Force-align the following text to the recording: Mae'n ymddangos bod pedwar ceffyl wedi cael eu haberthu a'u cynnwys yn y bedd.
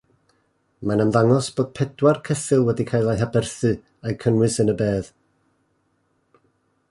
Mae'n 0.91 1.01
ymddangos 1.03 1.49
bod 1.59 1.67
pedwar 1.79 2.19
ceffyl 2.29 2.63
wedi 2.69 2.87
cael 2.93 3.11
eu 3.13 3.19
haberthu 3.21 3.71
a'u 3.75 4.17
cynnwys 4.25 4.59
yn 4.65 4.75
y 4.75 4.77
bedd. 4.81 5.11